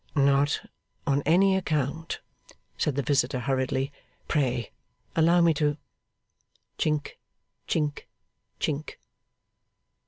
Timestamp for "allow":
5.15-5.41